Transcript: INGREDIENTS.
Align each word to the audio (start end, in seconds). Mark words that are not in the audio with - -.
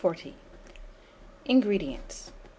INGREDIENTS. 1.45 2.31